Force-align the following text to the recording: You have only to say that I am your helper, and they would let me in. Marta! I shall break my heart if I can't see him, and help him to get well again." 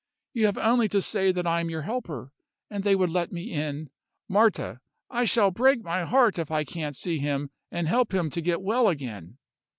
You 0.33 0.47
have 0.47 0.57
only 0.57 0.87
to 0.89 0.99
say 0.99 1.31
that 1.31 1.45
I 1.45 1.59
am 1.59 1.69
your 1.69 1.83
helper, 1.83 2.31
and 2.71 2.83
they 2.83 2.95
would 2.95 3.11
let 3.11 3.31
me 3.31 3.51
in. 3.53 3.91
Marta! 4.27 4.81
I 5.11 5.25
shall 5.25 5.51
break 5.51 5.83
my 5.83 6.05
heart 6.05 6.39
if 6.39 6.49
I 6.49 6.63
can't 6.63 6.95
see 6.95 7.19
him, 7.19 7.51
and 7.69 7.87
help 7.87 8.11
him 8.11 8.31
to 8.31 8.41
get 8.41 8.63
well 8.63 8.87
again." 8.87 9.37